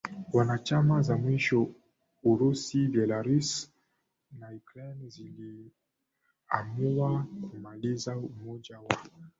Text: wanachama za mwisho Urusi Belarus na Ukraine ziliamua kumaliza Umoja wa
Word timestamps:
wanachama 0.33 1.01
za 1.01 1.17
mwisho 1.17 1.67
Urusi 2.23 2.87
Belarus 2.87 3.71
na 4.39 4.49
Ukraine 4.51 5.09
ziliamua 5.09 7.27
kumaliza 7.51 8.17
Umoja 8.17 8.79
wa 8.79 8.97